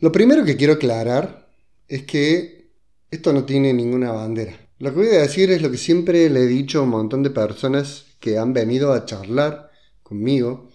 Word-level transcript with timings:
Lo 0.00 0.10
primero 0.10 0.44
que 0.44 0.56
quiero 0.56 0.74
aclarar 0.74 1.48
es 1.88 2.02
que 2.02 2.72
esto 3.10 3.32
no 3.32 3.44
tiene 3.44 3.72
ninguna 3.72 4.10
bandera. 4.10 4.58
Lo 4.78 4.90
que 4.90 4.96
voy 4.96 5.08
a 5.08 5.20
decir 5.20 5.50
es 5.52 5.62
lo 5.62 5.70
que 5.70 5.78
siempre 5.78 6.28
le 6.28 6.40
he 6.40 6.46
dicho 6.46 6.80
a 6.80 6.82
un 6.82 6.88
montón 6.88 7.22
de 7.22 7.30
personas 7.30 8.06
que 8.18 8.38
han 8.38 8.52
venido 8.52 8.92
a 8.92 9.06
charlar 9.06 9.70
conmigo 10.02 10.68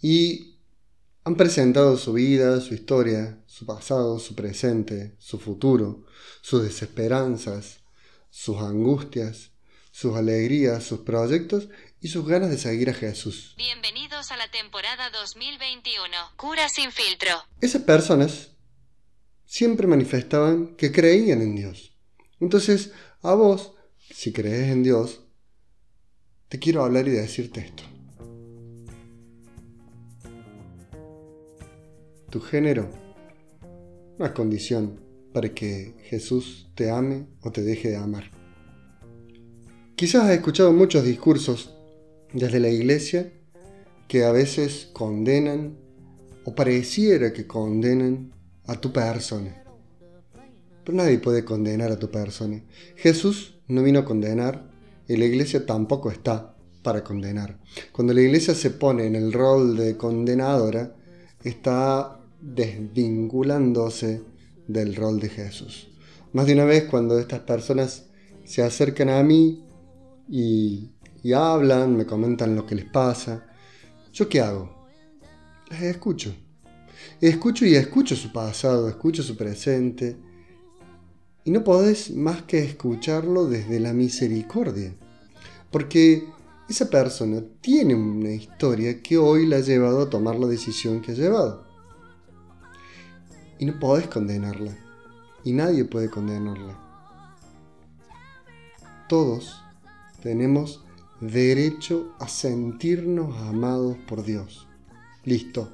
y 0.00 0.56
han 1.24 1.36
presentado 1.36 1.98
su 1.98 2.14
vida, 2.14 2.60
su 2.60 2.74
historia, 2.74 3.42
su 3.46 3.66
pasado, 3.66 4.18
su 4.18 4.34
presente, 4.34 5.16
su 5.18 5.38
futuro, 5.38 6.04
sus 6.40 6.62
desesperanzas, 6.62 7.80
sus 8.30 8.56
angustias, 8.58 9.50
sus 9.90 10.16
alegrías, 10.16 10.82
sus 10.82 11.00
proyectos 11.00 11.68
y 12.00 12.08
sus 12.08 12.26
ganas 12.26 12.50
de 12.50 12.56
seguir 12.56 12.88
a 12.88 12.94
Jesús. 12.94 13.54
Bienvenidos 13.58 14.32
a 14.32 14.38
la 14.38 14.50
temporada 14.50 15.10
2021. 15.10 16.08
Cura 16.36 16.68
sin 16.70 16.90
filtro. 16.90 17.30
Esas 17.60 17.82
personas 17.82 18.51
siempre 19.52 19.86
manifestaban 19.86 20.76
que 20.76 20.90
creían 20.90 21.42
en 21.42 21.54
Dios. 21.54 21.94
Entonces, 22.40 22.92
a 23.20 23.34
vos, 23.34 23.74
si 23.98 24.32
crees 24.32 24.70
en 24.70 24.82
Dios, 24.82 25.26
te 26.48 26.58
quiero 26.58 26.82
hablar 26.82 27.06
y 27.06 27.10
decirte 27.10 27.60
esto. 27.60 27.82
Tu 32.30 32.40
género 32.40 32.88
no 34.18 34.24
es 34.24 34.32
condición 34.32 34.98
para 35.34 35.52
que 35.52 35.96
Jesús 36.04 36.70
te 36.74 36.90
ame 36.90 37.26
o 37.42 37.52
te 37.52 37.60
deje 37.62 37.90
de 37.90 37.96
amar. 37.96 38.30
Quizás 39.96 40.24
has 40.24 40.30
escuchado 40.30 40.72
muchos 40.72 41.04
discursos 41.04 41.76
desde 42.32 42.58
la 42.58 42.70
iglesia 42.70 43.30
que 44.08 44.24
a 44.24 44.32
veces 44.32 44.88
condenan 44.94 45.76
o 46.46 46.54
pareciera 46.54 47.34
que 47.34 47.46
condenan 47.46 48.32
a 48.66 48.80
tu 48.80 48.92
persona. 48.92 49.62
Pero 50.84 50.98
nadie 50.98 51.18
puede 51.18 51.44
condenar 51.44 51.92
a 51.92 51.98
tu 51.98 52.10
persona. 52.10 52.62
Jesús 52.96 53.54
no 53.68 53.82
vino 53.82 54.00
a 54.00 54.04
condenar 54.04 54.70
y 55.08 55.16
la 55.16 55.24
iglesia 55.24 55.64
tampoco 55.64 56.10
está 56.10 56.54
para 56.82 57.04
condenar. 57.04 57.58
Cuando 57.92 58.12
la 58.12 58.20
iglesia 58.20 58.54
se 58.54 58.70
pone 58.70 59.06
en 59.06 59.14
el 59.14 59.32
rol 59.32 59.76
de 59.76 59.96
condenadora, 59.96 60.94
está 61.42 62.20
desvinculándose 62.40 64.22
del 64.66 64.94
rol 64.94 65.20
de 65.20 65.28
Jesús. 65.28 65.88
Más 66.32 66.46
de 66.46 66.54
una 66.54 66.64
vez 66.64 66.84
cuando 66.84 67.18
estas 67.18 67.40
personas 67.40 68.06
se 68.44 68.62
acercan 68.62 69.08
a 69.08 69.22
mí 69.22 69.64
y, 70.28 70.90
hablan, 71.34 71.96
me 71.96 72.06
comentan 72.06 72.56
lo 72.56 72.66
que 72.66 72.74
les 72.74 72.86
pasa, 72.86 73.46
¿yo 74.12 74.28
qué 74.28 74.40
hago? 74.40 74.86
Les 75.70 75.82
escucho. 75.82 76.34
Escucho 77.20 77.64
y 77.64 77.74
escucho 77.74 78.16
su 78.16 78.32
pasado, 78.32 78.88
escucho 78.88 79.22
su 79.22 79.36
presente. 79.36 80.16
Y 81.44 81.50
no 81.50 81.64
podés 81.64 82.10
más 82.10 82.42
que 82.42 82.58
escucharlo 82.58 83.46
desde 83.46 83.80
la 83.80 83.92
misericordia. 83.92 84.94
Porque 85.70 86.24
esa 86.68 86.88
persona 86.88 87.42
tiene 87.60 87.94
una 87.94 88.30
historia 88.30 89.02
que 89.02 89.18
hoy 89.18 89.46
la 89.46 89.56
ha 89.56 89.60
llevado 89.60 90.02
a 90.02 90.10
tomar 90.10 90.36
la 90.36 90.46
decisión 90.46 91.00
que 91.00 91.12
ha 91.12 91.14
llevado. 91.14 91.64
Y 93.58 93.66
no 93.66 93.78
podés 93.78 94.06
condenarla. 94.06 94.76
Y 95.44 95.52
nadie 95.52 95.84
puede 95.84 96.08
condenarla. 96.10 96.78
Todos 99.08 99.62
tenemos 100.22 100.84
derecho 101.20 102.14
a 102.18 102.28
sentirnos 102.28 103.36
amados 103.42 103.96
por 104.08 104.24
Dios. 104.24 104.66
Listo, 105.24 105.72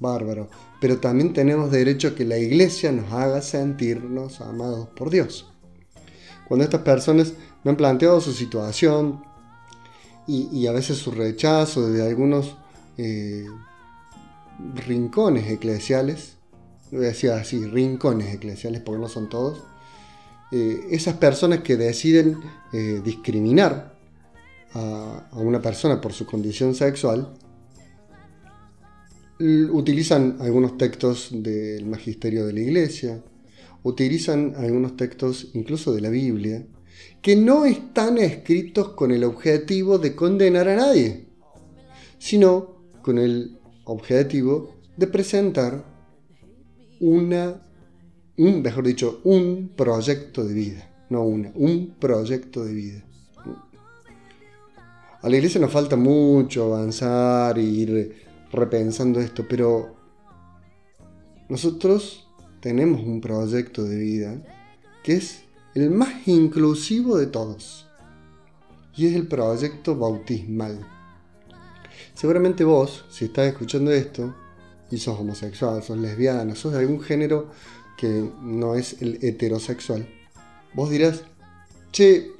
bárbaro. 0.00 0.48
Pero 0.80 0.98
también 0.98 1.32
tenemos 1.32 1.70
derecho 1.70 2.08
a 2.08 2.14
que 2.14 2.24
la 2.24 2.38
iglesia 2.38 2.92
nos 2.92 3.12
haga 3.12 3.42
sentirnos 3.42 4.40
amados 4.40 4.88
por 4.96 5.10
Dios. 5.10 5.50
Cuando 6.46 6.64
estas 6.64 6.82
personas 6.82 7.32
me 7.62 7.70
han 7.70 7.76
planteado 7.76 8.20
su 8.20 8.32
situación 8.32 9.22
y, 10.26 10.66
a 10.66 10.72
veces 10.72 10.98
su 10.98 11.10
rechazo 11.10 11.90
de 11.90 12.06
algunos 12.06 12.56
eh, 12.96 13.46
rincones 14.86 15.50
eclesiales, 15.50 16.36
voy 16.90 17.04
a 17.04 17.08
decir 17.08 17.30
así, 17.30 17.64
rincones 17.66 18.34
eclesiales 18.34 18.80
porque 18.80 19.00
no 19.00 19.08
son 19.08 19.28
todos, 19.28 19.62
eh, 20.52 20.86
esas 20.90 21.16
personas 21.16 21.60
que 21.60 21.76
deciden 21.76 22.40
eh, 22.72 23.00
discriminar 23.04 23.94
a, 24.74 25.28
una 25.32 25.60
persona 25.60 26.00
por 26.00 26.12
su 26.12 26.26
condición 26.26 26.74
sexual, 26.74 27.34
utilizan 29.72 30.36
algunos 30.40 30.76
textos 30.78 31.30
del 31.32 31.86
magisterio 31.86 32.46
de 32.46 32.52
la 32.52 32.60
iglesia, 32.60 33.22
utilizan 33.82 34.54
algunos 34.56 34.96
textos 34.96 35.50
incluso 35.54 35.92
de 35.92 36.00
la 36.00 36.10
Biblia, 36.10 36.66
que 37.20 37.36
no 37.36 37.64
están 37.64 38.18
escritos 38.18 38.90
con 38.90 39.10
el 39.10 39.24
objetivo 39.24 39.98
de 39.98 40.14
condenar 40.14 40.68
a 40.68 40.76
nadie, 40.76 41.26
sino 42.18 42.76
con 43.02 43.18
el 43.18 43.58
objetivo 43.84 44.76
de 44.96 45.06
presentar 45.06 45.84
una 47.00 47.60
un, 48.36 48.62
mejor 48.62 48.84
dicho, 48.86 49.20
un 49.24 49.70
proyecto 49.76 50.44
de 50.44 50.54
vida, 50.54 50.90
no 51.10 51.22
una, 51.22 51.52
un 51.54 51.94
proyecto 51.98 52.64
de 52.64 52.72
vida. 52.72 53.04
A 55.22 55.28
la 55.28 55.36
iglesia 55.36 55.60
nos 55.60 55.72
falta 55.72 55.96
mucho 55.96 56.74
avanzar 56.74 57.56
ir 57.58 58.14
repensando 58.54 59.20
esto, 59.20 59.46
pero 59.48 59.94
nosotros 61.48 62.28
tenemos 62.60 63.00
un 63.00 63.20
proyecto 63.20 63.84
de 63.84 63.96
vida 63.96 64.42
que 65.02 65.16
es 65.16 65.42
el 65.74 65.90
más 65.90 66.26
inclusivo 66.26 67.18
de 67.18 67.26
todos. 67.26 67.86
Y 68.96 69.06
es 69.06 69.16
el 69.16 69.26
proyecto 69.26 69.96
bautismal. 69.96 70.86
Seguramente 72.14 72.62
vos, 72.64 73.04
si 73.10 73.26
estás 73.26 73.48
escuchando 73.48 73.90
esto, 73.90 74.34
y 74.90 74.98
sos 74.98 75.18
homosexual, 75.18 75.82
sos 75.82 75.98
lesbiana, 75.98 76.54
sos 76.54 76.72
de 76.72 76.78
algún 76.78 77.00
género 77.00 77.50
que 77.96 78.30
no 78.42 78.74
es 78.74 79.02
el 79.02 79.18
heterosexual, 79.22 80.08
vos 80.74 80.90
dirás, 80.90 81.22
che, 81.90 82.30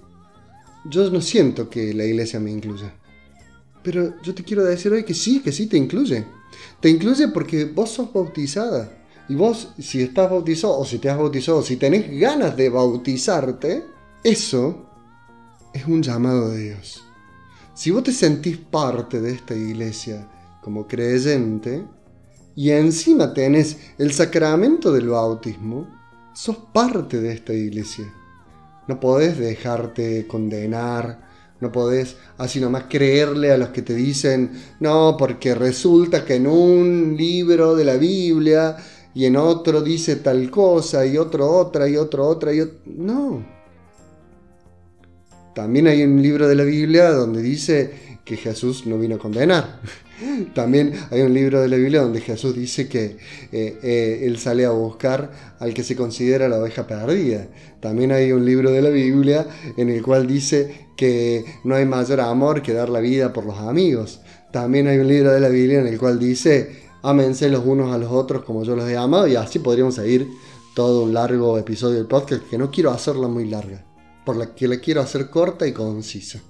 yo 0.88 1.10
no 1.10 1.20
siento 1.20 1.68
que 1.68 1.92
la 1.94 2.04
iglesia 2.04 2.40
me 2.40 2.50
incluya. 2.50 2.94
Pero 3.84 4.20
yo 4.22 4.34
te 4.34 4.42
quiero 4.42 4.64
decir 4.64 4.90
hoy 4.92 5.04
que 5.04 5.14
sí, 5.14 5.40
que 5.40 5.52
sí 5.52 5.66
te 5.66 5.76
incluye. 5.76 6.26
Te 6.80 6.88
incluye 6.88 7.28
porque 7.28 7.66
vos 7.66 7.90
sos 7.90 8.12
bautizada. 8.12 8.90
Y 9.28 9.34
vos, 9.34 9.72
si 9.78 10.02
estás 10.02 10.30
bautizado, 10.30 10.78
o 10.78 10.84
si 10.84 10.98
te 10.98 11.08
has 11.08 11.18
bautizado, 11.18 11.62
si 11.62 11.76
tenés 11.76 12.10
ganas 12.18 12.56
de 12.56 12.68
bautizarte, 12.70 13.84
eso 14.22 14.90
es 15.72 15.86
un 15.86 16.02
llamado 16.02 16.50
de 16.50 16.64
Dios. 16.64 17.04
Si 17.74 17.90
vos 17.90 18.02
te 18.02 18.12
sentís 18.12 18.56
parte 18.56 19.20
de 19.20 19.32
esta 19.32 19.54
iglesia 19.54 20.28
como 20.62 20.86
creyente, 20.86 21.84
y 22.56 22.70
encima 22.70 23.34
tenés 23.34 23.78
el 23.98 24.12
sacramento 24.12 24.92
del 24.92 25.08
bautismo, 25.08 25.88
sos 26.32 26.56
parte 26.72 27.20
de 27.20 27.32
esta 27.32 27.52
iglesia. 27.52 28.12
No 28.86 29.00
podés 29.00 29.38
dejarte 29.38 30.26
condenar, 30.26 31.23
no 31.64 31.72
podés 31.72 32.16
así 32.36 32.60
nomás 32.60 32.84
creerle 32.90 33.50
a 33.50 33.56
los 33.56 33.70
que 33.70 33.80
te 33.80 33.94
dicen, 33.94 34.50
no, 34.80 35.16
porque 35.18 35.54
resulta 35.54 36.24
que 36.24 36.34
en 36.34 36.46
un 36.46 37.16
libro 37.16 37.74
de 37.74 37.84
la 37.86 37.96
Biblia 37.96 38.76
y 39.14 39.24
en 39.24 39.36
otro 39.36 39.80
dice 39.80 40.16
tal 40.16 40.50
cosa 40.50 41.06
y 41.06 41.16
otro 41.16 41.50
otra 41.50 41.88
y 41.88 41.96
otro 41.96 42.28
otra 42.28 42.52
y 42.52 42.60
otro... 42.60 42.76
No. 42.84 43.46
También 45.54 45.86
hay 45.86 46.02
un 46.02 46.20
libro 46.20 46.48
de 46.48 46.54
la 46.54 46.64
Biblia 46.64 47.10
donde 47.12 47.40
dice 47.40 48.18
que 48.26 48.36
Jesús 48.36 48.86
no 48.86 48.98
vino 48.98 49.16
a 49.16 49.18
condenar. 49.18 49.80
También 50.54 50.92
hay 51.10 51.22
un 51.22 51.34
libro 51.34 51.60
de 51.60 51.68
la 51.68 51.76
Biblia 51.76 52.02
donde 52.02 52.20
Jesús 52.20 52.54
dice 52.54 52.88
que 52.88 53.16
eh, 53.52 53.78
eh, 53.82 54.20
Él 54.22 54.38
sale 54.38 54.64
a 54.64 54.70
buscar 54.70 55.56
al 55.58 55.74
que 55.74 55.82
se 55.82 55.96
considera 55.96 56.48
la 56.48 56.58
oveja 56.58 56.86
perdida. 56.86 57.48
También 57.80 58.12
hay 58.12 58.32
un 58.32 58.44
libro 58.44 58.70
de 58.70 58.80
la 58.80 58.90
Biblia 58.90 59.46
en 59.76 59.90
el 59.90 60.02
cual 60.02 60.26
dice 60.26 60.86
que 60.96 61.44
no 61.64 61.74
hay 61.74 61.84
mayor 61.84 62.20
amor 62.20 62.62
que 62.62 62.72
dar 62.72 62.88
la 62.88 63.00
vida 63.00 63.32
por 63.32 63.44
los 63.44 63.58
amigos. 63.58 64.20
También 64.52 64.86
hay 64.86 64.98
un 64.98 65.08
libro 65.08 65.32
de 65.32 65.40
la 65.40 65.48
Biblia 65.48 65.80
en 65.80 65.88
el 65.88 65.98
cual 65.98 66.18
dice, 66.18 66.84
ámense 67.02 67.48
los 67.48 67.64
unos 67.64 67.92
a 67.92 67.98
los 67.98 68.12
otros 68.12 68.44
como 68.44 68.62
yo 68.62 68.76
los 68.76 68.88
he 68.88 68.96
amado. 68.96 69.26
Y 69.26 69.34
así 69.34 69.58
podríamos 69.58 69.96
seguir 69.96 70.28
todo 70.74 71.04
un 71.04 71.12
largo 71.12 71.58
episodio 71.58 71.96
del 71.96 72.06
podcast 72.06 72.42
que 72.48 72.58
no 72.58 72.70
quiero 72.70 72.90
hacerla 72.90 73.26
muy 73.26 73.46
larga, 73.46 73.84
por 74.24 74.36
la 74.36 74.54
que 74.54 74.68
la 74.68 74.78
quiero 74.78 75.00
hacer 75.00 75.28
corta 75.28 75.66
y 75.66 75.72
concisa. 75.72 76.40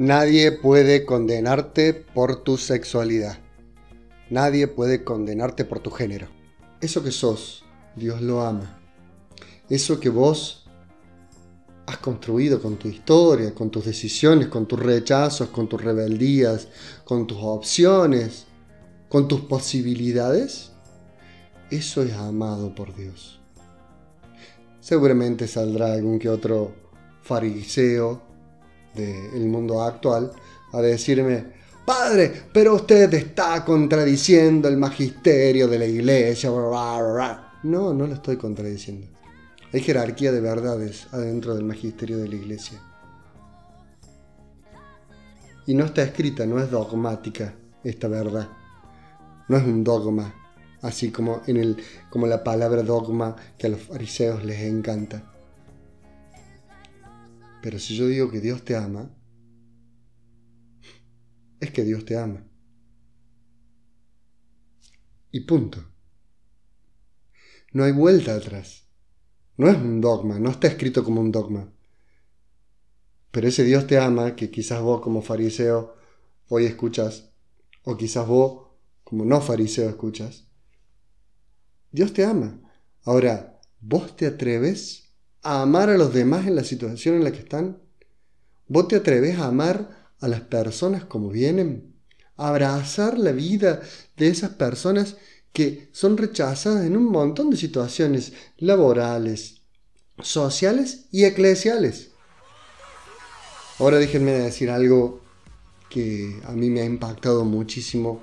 Nadie 0.00 0.50
puede 0.50 1.04
condenarte 1.04 1.92
por 1.92 2.42
tu 2.42 2.56
sexualidad. 2.56 3.38
Nadie 4.30 4.66
puede 4.66 5.04
condenarte 5.04 5.66
por 5.66 5.80
tu 5.80 5.90
género. 5.90 6.26
Eso 6.80 7.04
que 7.04 7.10
sos, 7.10 7.66
Dios 7.96 8.22
lo 8.22 8.40
ama. 8.40 8.80
Eso 9.68 10.00
que 10.00 10.08
vos 10.08 10.66
has 11.84 11.98
construido 11.98 12.62
con 12.62 12.78
tu 12.78 12.88
historia, 12.88 13.54
con 13.54 13.68
tus 13.68 13.84
decisiones, 13.84 14.48
con 14.48 14.64
tus 14.64 14.80
rechazos, 14.80 15.50
con 15.50 15.68
tus 15.68 15.84
rebeldías, 15.84 16.68
con 17.04 17.26
tus 17.26 17.36
opciones, 17.38 18.46
con 19.10 19.28
tus 19.28 19.42
posibilidades, 19.42 20.72
eso 21.70 22.02
es 22.02 22.14
amado 22.14 22.74
por 22.74 22.96
Dios. 22.96 23.38
Seguramente 24.80 25.46
saldrá 25.46 25.92
algún 25.92 26.18
que 26.18 26.30
otro 26.30 26.72
fariseo 27.20 28.29
del 28.94 29.46
mundo 29.46 29.82
actual 29.82 30.32
a 30.72 30.80
decirme, 30.80 31.60
Padre, 31.84 32.32
pero 32.52 32.74
usted 32.74 33.12
está 33.14 33.64
contradiciendo 33.64 34.68
el 34.68 34.76
magisterio 34.76 35.66
de 35.66 35.78
la 35.78 35.86
iglesia. 35.86 36.50
No, 36.50 37.92
no 37.92 38.06
lo 38.06 38.14
estoy 38.14 38.36
contradiciendo. 38.36 39.06
Hay 39.72 39.80
jerarquía 39.80 40.32
de 40.32 40.40
verdades 40.40 41.06
adentro 41.12 41.54
del 41.54 41.64
magisterio 41.64 42.18
de 42.18 42.28
la 42.28 42.34
iglesia. 42.34 42.80
Y 45.66 45.74
no 45.74 45.84
está 45.84 46.02
escrita, 46.02 46.46
no 46.46 46.58
es 46.60 46.70
dogmática 46.70 47.54
esta 47.84 48.08
verdad. 48.08 48.48
No 49.48 49.56
es 49.56 49.64
un 49.64 49.84
dogma, 49.84 50.34
así 50.82 51.10
como, 51.10 51.42
en 51.46 51.56
el, 51.56 51.76
como 52.08 52.26
la 52.26 52.42
palabra 52.42 52.82
dogma 52.82 53.36
que 53.58 53.66
a 53.66 53.70
los 53.70 53.82
fariseos 53.82 54.44
les 54.44 54.60
encanta. 54.60 55.29
Pero 57.62 57.78
si 57.78 57.96
yo 57.96 58.06
digo 58.06 58.30
que 58.30 58.40
Dios 58.40 58.64
te 58.64 58.76
ama, 58.76 59.14
es 61.60 61.70
que 61.70 61.84
Dios 61.84 62.04
te 62.04 62.16
ama. 62.16 62.46
Y 65.30 65.40
punto. 65.40 65.84
No 67.72 67.84
hay 67.84 67.92
vuelta 67.92 68.34
atrás. 68.34 68.88
No 69.56 69.68
es 69.68 69.76
un 69.76 70.00
dogma, 70.00 70.38
no 70.38 70.50
está 70.50 70.68
escrito 70.68 71.04
como 71.04 71.20
un 71.20 71.30
dogma. 71.30 71.70
Pero 73.30 73.46
ese 73.46 73.62
Dios 73.62 73.86
te 73.86 73.98
ama, 73.98 74.34
que 74.34 74.50
quizás 74.50 74.80
vos 74.80 75.00
como 75.02 75.22
fariseo 75.22 75.94
hoy 76.48 76.64
escuchas, 76.64 77.30
o 77.84 77.96
quizás 77.96 78.26
vos 78.26 78.68
como 79.04 79.24
no 79.24 79.40
fariseo 79.40 79.88
escuchas, 79.88 80.48
Dios 81.92 82.12
te 82.12 82.24
ama. 82.24 82.60
Ahora, 83.04 83.60
¿vos 83.80 84.16
te 84.16 84.26
atreves 84.26 85.09
amar 85.42 85.90
a 85.90 85.98
los 85.98 86.12
demás 86.12 86.46
en 86.46 86.56
la 86.56 86.64
situación 86.64 87.16
en 87.16 87.24
la 87.24 87.32
que 87.32 87.38
están? 87.38 87.78
¿Vos 88.68 88.88
te 88.88 88.96
atreves 88.96 89.38
a 89.38 89.46
amar 89.46 90.12
a 90.20 90.28
las 90.28 90.42
personas 90.42 91.04
como 91.04 91.30
vienen? 91.30 91.94
A 92.36 92.48
abrazar 92.48 93.18
la 93.18 93.32
vida 93.32 93.80
de 94.16 94.28
esas 94.28 94.50
personas 94.50 95.16
que 95.52 95.88
son 95.92 96.16
rechazadas 96.16 96.86
en 96.86 96.96
un 96.96 97.04
montón 97.04 97.50
de 97.50 97.56
situaciones 97.56 98.32
laborales, 98.58 99.62
sociales 100.22 101.06
y 101.10 101.24
eclesiales. 101.24 102.10
Ahora 103.78 103.98
déjenme 103.98 104.32
decir 104.32 104.70
algo 104.70 105.20
que 105.88 106.40
a 106.44 106.52
mí 106.52 106.70
me 106.70 106.82
ha 106.82 106.84
impactado 106.84 107.44
muchísimo 107.44 108.22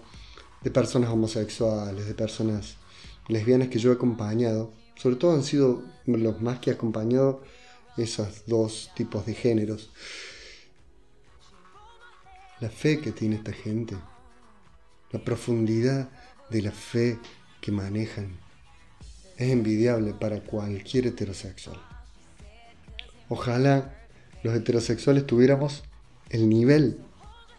de 0.63 0.71
personas 0.71 1.09
homosexuales, 1.09 2.07
de 2.07 2.13
personas 2.13 2.75
lesbianas 3.27 3.67
que 3.67 3.79
yo 3.79 3.91
he 3.91 3.95
acompañado. 3.95 4.71
Sobre 4.97 5.15
todo 5.15 5.33
han 5.33 5.43
sido 5.43 5.83
los 6.05 6.41
más 6.41 6.59
que 6.59 6.71
he 6.71 6.73
acompañado 6.73 7.43
esos 7.97 8.45
dos 8.45 8.91
tipos 8.95 9.25
de 9.25 9.33
géneros. 9.33 9.91
La 12.59 12.69
fe 12.69 12.99
que 12.99 13.11
tiene 13.11 13.35
esta 13.35 13.53
gente, 13.53 13.95
la 15.11 15.19
profundidad 15.23 16.09
de 16.49 16.61
la 16.61 16.71
fe 16.71 17.19
que 17.61 17.71
manejan 17.71 18.37
es 19.37 19.51
envidiable 19.51 20.13
para 20.13 20.41
cualquier 20.41 21.07
heterosexual. 21.07 21.79
Ojalá 23.29 23.93
los 24.41 24.55
heterosexuales 24.55 25.27
tuviéramos 25.27 25.83
el 26.29 26.49
nivel 26.49 26.99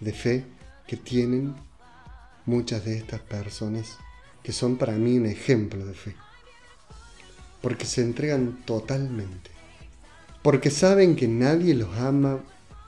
de 0.00 0.12
fe 0.12 0.44
que 0.86 0.96
tienen 0.96 1.54
muchas 2.46 2.84
de 2.84 2.96
estas 2.96 3.20
personas 3.20 3.98
que 4.42 4.52
son 4.52 4.76
para 4.76 4.94
mí 4.94 5.18
un 5.18 5.26
ejemplo 5.26 5.84
de 5.84 5.94
fe. 5.94 6.16
Porque 7.60 7.86
se 7.86 8.02
entregan 8.02 8.64
totalmente. 8.64 9.50
Porque 10.42 10.70
saben 10.70 11.16
que 11.16 11.28
nadie 11.28 11.74
los 11.74 11.96
ama 11.96 12.40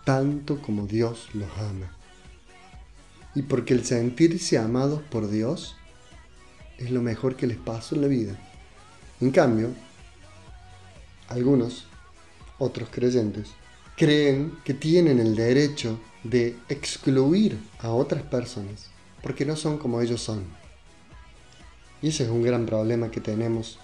tanto 0.05 0.62
como 0.62 0.87
Dios 0.87 1.28
los 1.34 1.50
ama. 1.58 1.96
Y 3.34 3.43
porque 3.43 3.75
el 3.75 3.84
sentirse 3.84 4.58
amados 4.58 5.02
por 5.02 5.31
Dios 5.31 5.76
es 6.78 6.90
lo 6.90 7.02
mejor 7.02 7.37
que 7.37 7.46
les 7.46 7.58
pasó 7.58 7.94
en 7.94 8.00
la 8.00 8.08
vida. 8.08 8.38
En 9.20 9.31
cambio, 9.31 9.70
algunos, 11.28 11.87
otros 12.58 12.88
creyentes, 12.90 13.49
creen 13.96 14.58
que 14.64 14.75
tienen 14.75 15.19
el 15.19 15.37
derecho 15.37 16.00
de 16.25 16.56
excluir 16.69 17.58
a 17.78 17.90
otras 17.90 18.23
personas 18.23 18.90
porque 19.23 19.44
no 19.44 19.56
son 19.56 19.78
como 19.78 20.00
ellos 20.00 20.23
son. 20.23 20.44
Y 22.02 22.08
ese 22.08 22.25
es 22.25 22.31
un 22.31 22.43
gran 22.43 22.66
problema 22.66 23.11
que 23.11 23.20
tenemos 23.20 23.78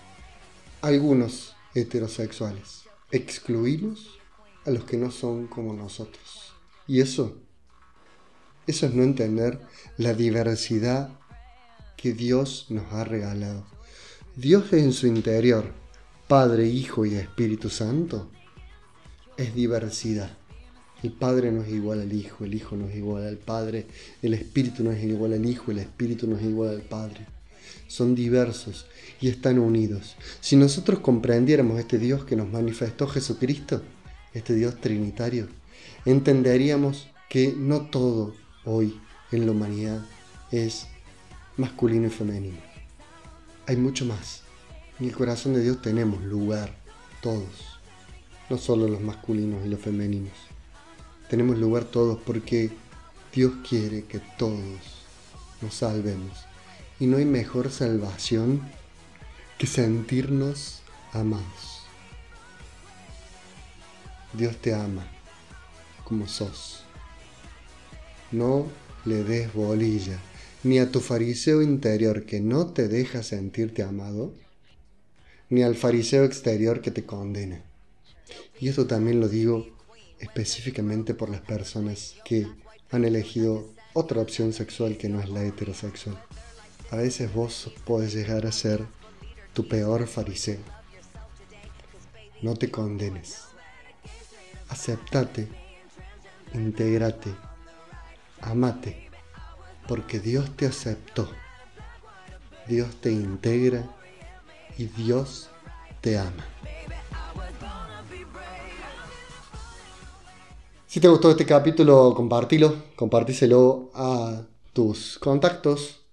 algunos 0.82 1.54
heterosexuales. 1.74 2.82
Excluimos 3.10 4.18
a 4.64 4.70
los 4.70 4.84
que 4.84 4.96
no 4.96 5.10
son 5.10 5.46
como 5.46 5.72
nosotros. 5.72 6.52
Y 6.86 7.00
eso, 7.00 7.36
eso 8.66 8.86
es 8.86 8.94
no 8.94 9.02
entender 9.02 9.60
la 9.96 10.14
diversidad 10.14 11.10
que 11.96 12.12
Dios 12.12 12.66
nos 12.68 12.92
ha 12.92 13.04
regalado. 13.04 13.64
Dios 14.36 14.72
en 14.72 14.92
su 14.92 15.06
interior, 15.06 15.72
Padre, 16.28 16.66
Hijo 16.66 17.06
y 17.06 17.14
Espíritu 17.14 17.70
Santo, 17.70 18.30
es 19.36 19.54
diversidad. 19.54 20.36
El 21.02 21.12
Padre 21.12 21.52
no 21.52 21.62
es 21.62 21.68
igual 21.68 22.00
al 22.00 22.12
Hijo, 22.12 22.44
el 22.44 22.54
Hijo 22.54 22.76
no 22.76 22.88
es 22.88 22.96
igual 22.96 23.26
al 23.26 23.38
Padre, 23.38 23.86
el 24.22 24.34
Espíritu 24.34 24.82
no 24.82 24.90
es 24.90 25.02
igual 25.04 25.32
al 25.34 25.46
Hijo, 25.46 25.70
el 25.70 25.78
Espíritu 25.78 26.26
no 26.26 26.36
es 26.36 26.42
igual 26.42 26.70
al 26.70 26.82
Padre. 26.82 27.26
Son 27.88 28.14
diversos 28.14 28.86
y 29.20 29.28
están 29.28 29.58
unidos. 29.58 30.16
Si 30.40 30.56
nosotros 30.56 31.00
comprendiéramos 31.00 31.78
este 31.78 31.98
Dios 31.98 32.24
que 32.24 32.36
nos 32.36 32.50
manifestó 32.50 33.06
Jesucristo, 33.06 33.82
este 34.34 34.54
Dios 34.54 34.80
trinitario, 34.80 35.48
entenderíamos 36.04 37.08
que 37.28 37.54
no 37.56 37.82
todo 37.82 38.34
hoy 38.64 39.00
en 39.32 39.46
la 39.46 39.52
humanidad 39.52 40.04
es 40.50 40.86
masculino 41.56 42.06
y 42.06 42.10
femenino. 42.10 42.58
Hay 43.66 43.76
mucho 43.76 44.04
más. 44.04 44.42
En 44.98 45.06
el 45.06 45.14
corazón 45.14 45.54
de 45.54 45.62
Dios 45.62 45.82
tenemos 45.82 46.22
lugar, 46.22 46.74
todos, 47.20 47.80
no 48.48 48.58
solo 48.58 48.88
los 48.88 49.00
masculinos 49.00 49.64
y 49.64 49.68
los 49.68 49.80
femeninos. 49.80 50.32
Tenemos 51.28 51.58
lugar 51.58 51.84
todos 51.84 52.18
porque 52.24 52.70
Dios 53.34 53.52
quiere 53.68 54.04
que 54.04 54.20
todos 54.38 54.60
nos 55.60 55.74
salvemos. 55.74 56.32
Y 56.98 57.06
no 57.06 57.18
hay 57.18 57.24
mejor 57.24 57.70
salvación 57.70 58.62
que 59.58 59.66
sentirnos 59.66 60.82
amados. 61.12 61.82
Dios 64.32 64.56
te 64.56 64.74
ama 64.74 65.06
como 66.04 66.26
sos. 66.28 66.84
No 68.32 68.66
le 69.04 69.24
des 69.24 69.52
bolilla 69.52 70.18
ni 70.62 70.78
a 70.78 70.90
tu 70.90 71.00
fariseo 71.00 71.62
interior 71.62 72.24
que 72.26 72.40
no 72.40 72.66
te 72.66 72.88
deja 72.88 73.22
sentirte 73.22 73.82
amado, 73.82 74.34
ni 75.48 75.62
al 75.62 75.76
fariseo 75.76 76.24
exterior 76.24 76.80
que 76.80 76.90
te 76.90 77.04
condena. 77.04 77.62
Y 78.58 78.68
esto 78.68 78.86
también 78.86 79.20
lo 79.20 79.28
digo 79.28 79.66
específicamente 80.18 81.14
por 81.14 81.28
las 81.30 81.40
personas 81.40 82.16
que 82.24 82.46
han 82.90 83.04
elegido 83.04 83.72
otra 83.92 84.20
opción 84.20 84.52
sexual 84.52 84.96
que 84.96 85.08
no 85.08 85.20
es 85.20 85.28
la 85.28 85.44
heterosexual. 85.44 86.18
A 86.90 86.96
veces 86.96 87.32
vos 87.32 87.70
podés 87.84 88.14
llegar 88.14 88.46
a 88.46 88.52
ser 88.52 88.86
tu 89.52 89.66
peor 89.66 90.06
fariseo. 90.06 90.60
No 92.42 92.54
te 92.54 92.70
condenes. 92.70 93.42
Aceptate, 94.68 95.48
intégrate, 96.54 97.34
amate 98.40 99.06
porque 99.86 100.18
Dios 100.20 100.50
te 100.56 100.66
aceptó, 100.66 101.28
Dios 102.66 102.88
te 103.00 103.10
integra 103.10 103.88
y 104.76 104.86
Dios 104.86 105.48
te 106.00 106.18
ama. 106.18 106.44
Si 110.86 111.00
te 111.00 111.08
gustó 111.08 111.30
este 111.30 111.44
capítulo, 111.44 112.14
compartilo, 112.14 112.74
compartíselo 112.96 113.90
a 113.94 114.42
tus 114.72 115.18
contactos. 115.18 116.05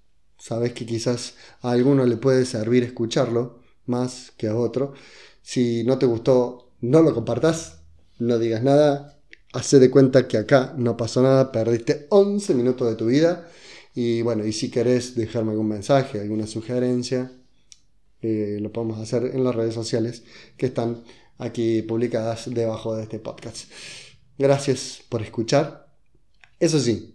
Sabes 0.44 0.74
que 0.74 0.86
quizás 0.86 1.36
a 1.62 1.72
alguno 1.72 2.06
le 2.06 2.18
puede 2.18 2.44
servir 2.44 2.84
escucharlo 2.84 3.62
más 3.86 4.34
que 4.36 4.48
a 4.48 4.58
otro. 4.58 4.94
Si 5.42 5.86
no 5.86 5.98
te 5.98 6.06
gustó, 6.06 6.74
no 6.82 7.02
lo 7.02 7.14
compartas, 7.14 7.80
no 8.20 8.38
digas 8.38 8.62
nada, 8.62 9.18
hace 9.54 9.80
de 9.80 9.90
cuenta 9.90 10.28
que 10.28 10.38
acá 10.38 10.74
no 10.78 10.98
pasó 10.98 11.22
nada, 11.22 11.50
perdiste 11.54 12.08
11 12.10 12.56
minutos 12.56 12.90
de 12.90 12.98
tu 12.98 13.06
vida 13.06 13.48
y 13.96 14.22
bueno, 14.22 14.46
y 14.46 14.52
si 14.52 14.70
querés 14.70 15.16
dejarme 15.16 15.52
algún 15.52 15.70
mensaje, 15.70 16.20
alguna 16.20 16.46
sugerencia, 16.46 17.32
eh, 18.22 18.58
lo 18.60 18.70
podemos 18.74 19.00
hacer 19.00 19.24
en 19.34 19.46
las 19.46 19.56
redes 19.56 19.74
sociales 19.74 20.24
que 20.58 20.66
están 20.66 21.06
aquí 21.38 21.84
publicadas 21.84 22.54
debajo 22.54 22.98
de 22.98 23.04
este 23.04 23.18
podcast. 23.18 23.72
Gracias 24.38 25.04
por 25.08 25.22
escuchar. 25.22 25.88
Eso 26.60 26.80
sí, 26.82 27.13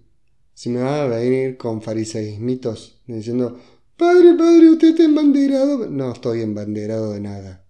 si 0.58 0.70
me 0.70 0.80
va 0.80 1.04
a 1.04 1.06
venir 1.06 1.56
con 1.56 1.80
fariseísmitos 1.80 3.00
diciendo 3.06 3.60
Padre, 3.96 4.34
padre, 4.36 4.70
usted 4.70 4.88
está 4.88 5.04
embanderado. 5.04 5.88
No 5.88 6.10
estoy 6.10 6.42
embanderado 6.42 7.12
de 7.12 7.20
nada. 7.20 7.64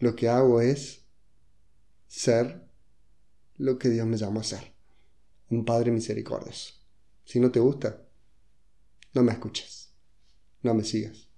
Lo 0.00 0.16
que 0.16 0.28
hago 0.28 0.60
es 0.60 1.04
ser 2.08 2.68
lo 3.58 3.78
que 3.78 3.90
Dios 3.90 4.08
me 4.08 4.16
llamó 4.16 4.40
a 4.40 4.44
ser. 4.44 4.74
Un 5.50 5.64
Padre 5.64 5.92
misericordioso. 5.92 6.74
Si 7.24 7.38
no 7.38 7.52
te 7.52 7.60
gusta, 7.60 8.04
no 9.14 9.22
me 9.22 9.30
escuches. 9.30 9.94
No 10.62 10.74
me 10.74 10.82
sigas. 10.82 11.28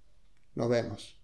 Nos 0.55 0.69
vemos. 0.69 1.14